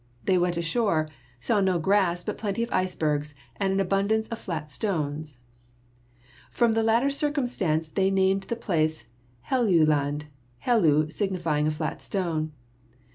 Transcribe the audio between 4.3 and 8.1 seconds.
28 GEOLOGY flat stones. From the latter circumstance they